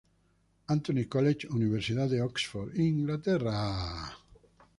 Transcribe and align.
Antony’s 0.65 1.05
College, 1.07 1.47
Universidad 1.51 2.09
de 2.09 2.23
Oxford, 2.23 2.73
Inglaterra. 2.75 4.17